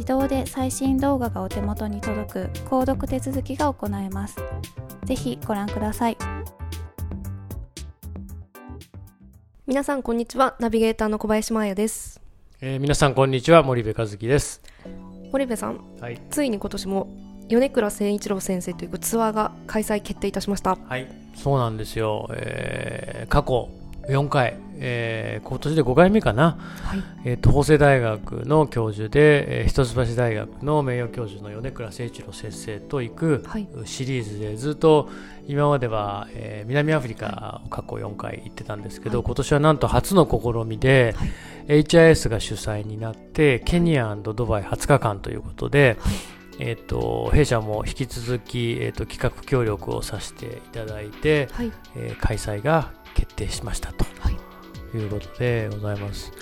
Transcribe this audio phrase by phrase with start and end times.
[0.00, 4.36] 自動で最新動画がお手元に届く購読手続きが行えます
[5.04, 6.16] ぜひご覧ください
[9.66, 12.18] 皆さんこんにちはナビゲーターの小林真彩です
[12.62, 14.62] えー皆さんこんにちは森部和樹です。
[15.32, 16.18] 森部さんはい。
[16.30, 17.06] ついに今年も
[17.48, 21.06] 米倉誠一郎先生というツアーが開催決定いたしましたはい。
[21.34, 22.26] そうなんですよ。
[22.32, 23.68] えー過去
[24.10, 26.58] 4回、えー今年で5回目かな。
[26.82, 27.02] はい。
[27.24, 33.68] えっ、と法政大学の教授で、えー一橋大学の名誉教授の米倉誠一郎先生と行くはい。
[33.84, 35.08] シリーズでずっと
[35.46, 39.26] 今までは、えー南アフリカを過去4回行ってたんですけど、はい。
[39.26, 41.30] 今年はなんと初の試みで、はい。
[41.84, 45.98] HIS が主催になってケニアドバイ20日間ということで、
[46.58, 51.72] えー、と弊社も引き続き、えー、と企画協力をさせていただいて、はい。
[51.96, 54.04] えー開催が決定しましたと。
[54.20, 54.36] はい。
[54.96, 56.32] いうことでございます。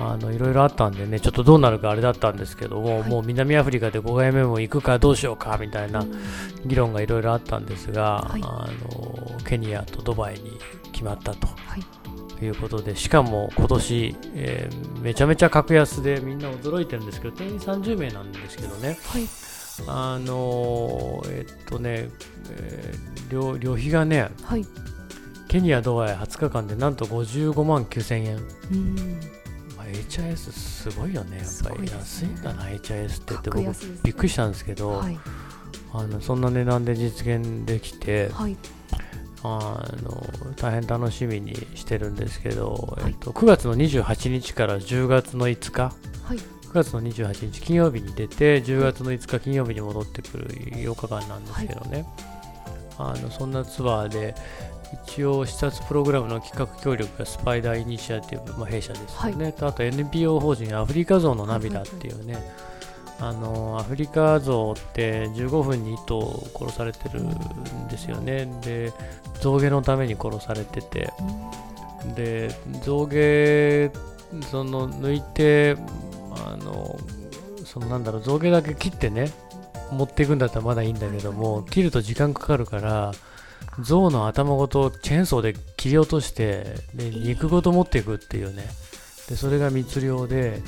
[0.00, 3.08] あのいろいろあったんでね、ちょっとどうなるかあれだったんですけども、はい。
[3.08, 6.12] もう南アフリカで5回目も行くかどうしようかみたいなうん。
[6.66, 8.42] 議論がいろいろあったんですが、はい。
[8.42, 10.58] あのケニアとドバイに
[10.92, 11.46] 決まったと。
[11.46, 12.44] はい。
[12.44, 19.22] いうことで、しかも今年、えーめちゃめちゃ格安でみんな驚いてるんですけど、定員30名なんですけどね、はい。
[19.86, 22.08] あのーえっとね、
[22.50, 24.66] えー旅旅費がね、はい
[25.54, 28.36] ケニア、ドバイ20日間でなんと55万9000円。
[28.72, 29.20] うん。
[29.76, 31.88] まあ、HIS すごいよね、やっぱり。
[31.88, 33.50] 安いんだな、HIS ってって。
[33.50, 33.72] 格僕
[34.02, 35.16] びっくりしたんですけど、はい。
[35.92, 38.56] あのそんな値段で実現できて、はい。
[39.44, 40.26] あの
[40.56, 43.10] 大変楽しみにしてるんですけど、はい。
[43.10, 46.36] えっと、9月の28日から10月の5日、はい。
[46.36, 46.42] 9
[46.72, 52.08] 月の28日金曜日に出て、10月の5日金曜日に戻ってくる8日間なんですけどね、
[52.98, 54.34] あのそんなツアーで、
[55.06, 62.36] 一応、視察プログラムの企画協力がスパイダーイニシアティブ、まあ、弊社ですよね、とあと NPO 法人アフリカ像の涙っていうね、
[63.20, 68.46] あのアフリカ像って15分に1頭殺されてるんですよね。
[68.62, 68.92] で
[69.40, 71.12] 象牙のために殺されてて。
[72.14, 72.50] で
[72.82, 73.90] 象牙
[74.50, 75.76] その抜いて
[76.32, 76.98] あの
[77.64, 79.30] そのなんだろう象牙だけ切ってね
[79.90, 83.12] 持っていくんだったらまだいいんだけども切ると時間かかるから
[83.80, 88.66] 象の頭ごとチェーンソーで切り落としてで肉ごと持っていくっていうね。
[89.28, 90.60] でそれが密漁で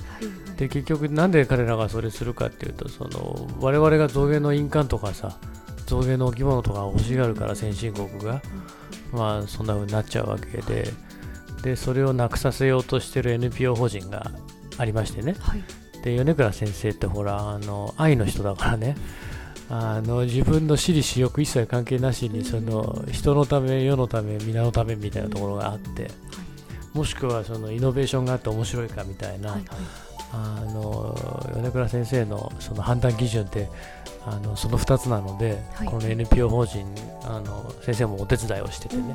[0.56, 5.38] で結局なんで彼らがそれするかっていうとその我々が象牙の印鑑とかさ
[5.84, 8.42] 象牙の置物とか欲しがるから先進国が、
[9.12, 10.92] まあそんな風になっちゃうわけで。
[11.62, 14.30] でそれをなくさせようとしてる NPO 法人が
[14.78, 15.34] ありましてね。
[15.40, 15.64] はい。
[16.04, 18.96] で米倉先生ってほらあの愛の人だからね
[19.68, 26.10] あの自分の私利私欲一切関係なしにその人のため世のため皆のためみたいなところがあって
[26.94, 29.64] もしくはそのイノベーションがあって面白いかみたいな、はい
[30.32, 31.16] あの
[31.54, 33.68] 米倉先生のその判断基準って
[34.24, 35.86] あのその2つなので、はい。
[35.86, 36.84] この NPO 法人
[37.22, 39.14] あの先生もお手伝いをしててうんね、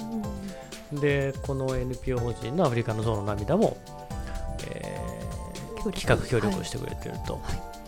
[1.01, 3.77] でこの NPO 法人のアフリカの象の涙も、
[4.69, 5.11] えー
[5.91, 7.80] 企画協力をしてくれてると、はい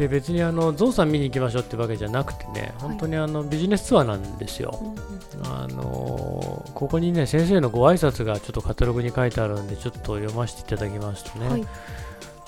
[0.00, 11.66] で別にあのゾウさん見に行きましょうってわけじゃなくてね本当にあのビジネスツアーなんですよ、うんうんあのここにね先生のご挨拶がちょっとカタログに書いてあるんでちょっと読ませていただきますとね、はい。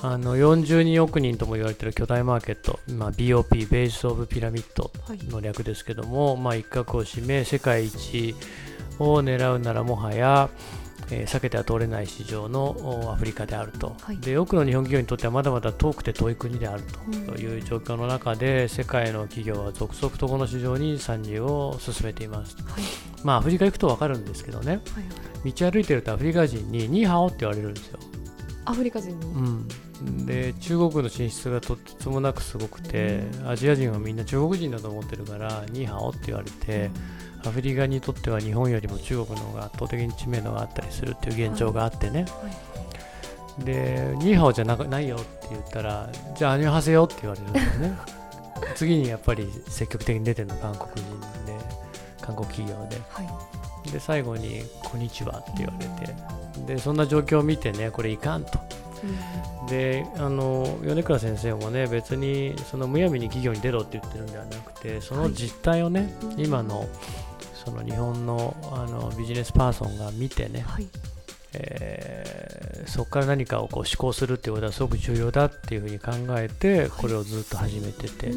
[0.03, 5.19] あの42億人とも言われている巨大マーケット、まあ、BOP ベース・オブ・ピラミッドはい。
[5.25, 8.35] の略ですけども、まあ、一角を占め世界一
[8.99, 10.51] を狙うならもはや、
[11.11, 12.71] えー避けては通れない市場の
[13.05, 14.19] おアフリカであると、はい。
[14.19, 22.83] で多くの日本企業にとってはまだまだ遠くて遠い国であるうんという状況の中で世界の企業は続々とこの市場に参入を進めています、はい。
[23.25, 24.73] まあ、アフリカ行くと分かるんですけどね。
[24.73, 24.81] はい
[25.45, 27.99] 道歩いてるとアフリカ人にニーハオって言われるんですよ。
[28.65, 29.27] アフリカ人に？
[29.27, 36.93] うん、で中国の進出がとてつもなくすごくてアジア人はみんな中国人だと思ってるからニーハオって言われて
[37.45, 42.27] アフリカにとっては日本よりも中国の方が圧倒的に知名度があったりするっていう現状があってね、
[43.59, 47.99] でニーハオじゃなくないよって言ったらじゃあアニョハセヨって言われるんだよね。
[48.77, 51.59] 次にやっぱり積極的に出てるの韓国人で
[52.21, 53.01] 韓国企業で。
[53.11, 53.91] はい。
[53.91, 56.15] で最後に「こんにちは」って言われて。
[56.67, 58.61] でそんな状況を見てねこれいかんと
[59.69, 66.41] であの米倉先生もね別にそのむやみに企業に出ろって言ってるんではなくてその実態をね、うん。
[66.41, 66.89] 今の
[67.65, 70.89] その日本のあのビジネスパーソンが見てね、はい。
[71.55, 78.33] えーそこから何かをこう思考するっていうことはすごく重要だっていうふうに考えてこれをずっと始めてて、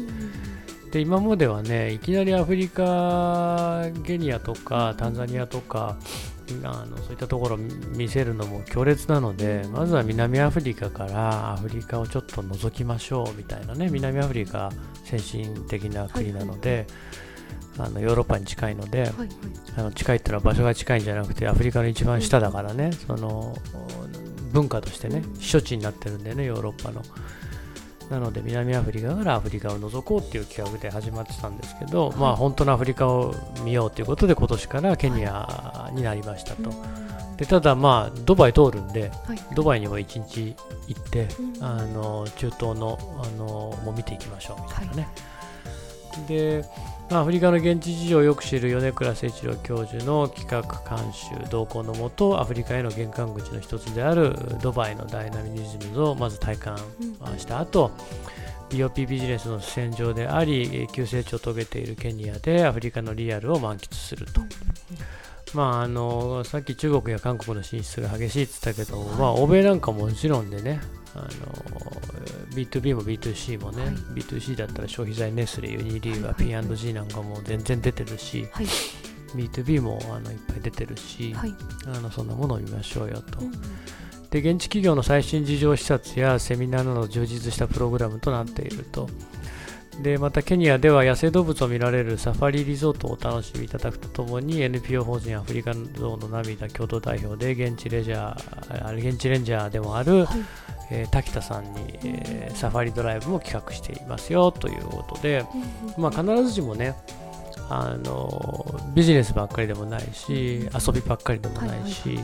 [0.92, 5.96] で今まではねいきなりアフリカケニアとかタンザニアとか
[6.62, 14.70] あのそういったところを見せるのも強烈なのでまずは南アフリカからアフリカをちょっと覗きましょうみたいなね南アフリカ
[15.04, 16.86] 先進的な国なので、
[17.78, 19.10] あのヨーロッパに近いので、
[19.76, 23.54] あの近いっていうのは場所が近いんじゃなくてアフリカの一番下だからね、その
[24.52, 27.02] 文化としてねうん避暑地になってるんだよねヨーロッパの
[28.10, 36.70] なので南アフリカからアフリカを覗こうっていう企画で始まってたんですけど、まあ本当のアフリカを見ようということで今年からケニアになりましたと、
[37.36, 39.38] でただまあドバイ通るんではい。
[39.54, 40.54] ドバイにも一日
[40.86, 41.64] 行って、うん。
[41.64, 45.08] あの中東のあのも見ていきましょうみたいなね、
[46.26, 46.64] で、
[47.10, 50.62] まあ、アフリカの現地事情をよく知る米倉誠一郎教授の企画
[50.96, 56.78] 監修同行のもとアフリカへの玄関口の一つであるドバイのダイナミズムをまず体感
[57.38, 57.90] した後
[58.70, 64.40] BOP ビジネスの戦場であり急成長を遂げているケニアでアフリカのリアルを満喫すると。
[65.54, 70.80] まあ、あのさっき中国や韓国の進出が激しいって言ったけど、まあ、欧米なんかもちろんでね
[71.16, 71.28] あの
[72.54, 73.94] B2B も B2C もね、はい。
[74.14, 76.36] B2C だったら消費財ネスレユニリーバはい。
[76.36, 78.66] ー P&G なんかも全然出てるし、はい。
[79.34, 81.54] B2B もあのいっぱい出てるし、はい。
[81.86, 83.52] あのそんなものを見ましょうよと、うん
[84.30, 89.08] で現地企業の最新事情視察やセミナーなど充実したプログラムとなっていると。
[90.02, 95.80] でまたケニアでは野生動物を見られるサファリリゾートをお楽しみいただくとともに NPO 法人アフリカゾ
[96.14, 105.44] ウの涙共同代表で現地レジャーあ現地レンジャーでもある、はいえー滝田さんに、えーサファリドライブも企画していますよということで、
[105.98, 106.96] まあ、必ずしもね
[107.68, 112.18] あのビジネスばっかりでもないし遊びばっかりでもないし、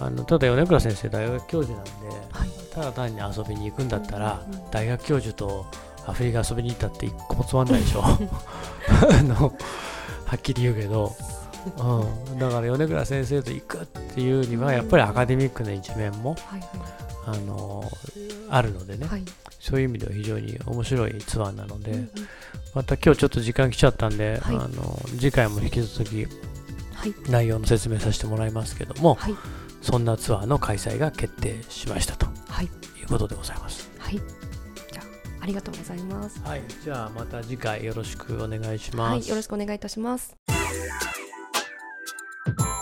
[0.00, 2.50] あのただ米倉先生大学教授なんで、はい。
[2.72, 5.66] ただ単に遊びに行くんだったら、大学教授と
[6.06, 8.02] アフリカ遊びに行ったって一個もつまんないでしょ。
[8.06, 9.52] あの
[10.26, 11.14] はっきり言うけど、
[11.78, 16.60] うん、だから米倉先生と行くっていうにはやっぱりアカデミックな一面も、はい
[17.30, 17.90] あの
[18.48, 19.24] あるのでね、はい。
[19.58, 22.10] そういう意味では非常に面白いツアーなので、うんうん。
[22.74, 24.56] また今日ちょっと時間来ちゃったんで、はい。
[24.56, 26.26] あの次回も引き続き
[26.94, 27.14] はい。
[27.30, 29.34] 内容の説明させてもらいますけども、はい。
[29.82, 32.66] そんなツアーの開催が決定しましたとはい。
[32.66, 32.68] い
[33.04, 33.90] うことでございます。
[33.98, 34.16] はい。
[34.92, 35.04] じゃあ
[35.42, 36.40] ありがとうございます。
[36.42, 39.10] はい、じゃあまた次回よろしくお願いします。
[39.12, 39.28] はい。
[39.28, 40.36] よろしくお願いいたします。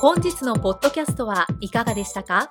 [0.00, 2.50] 本日のポッドキャストはいかがでしたか？